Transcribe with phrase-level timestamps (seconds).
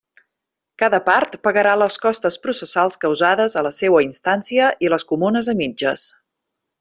[0.83, 5.59] Cada part pagarà les costes processals causades a la seua instància i les comunes a
[5.65, 6.07] mitges.